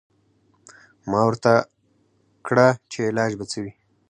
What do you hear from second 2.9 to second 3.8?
چې علاج به څه وي.